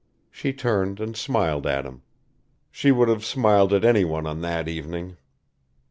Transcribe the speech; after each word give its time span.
She 0.31 0.51
turned 0.51 0.99
and 0.99 1.15
smiled 1.15 1.67
at 1.67 1.85
him. 1.85 2.01
She 2.71 2.91
would 2.91 3.07
have 3.07 3.23
smiled 3.23 3.71
at 3.71 3.85
anyone 3.85 4.25
on 4.25 4.41
that 4.41 4.67
evening. 4.67 5.17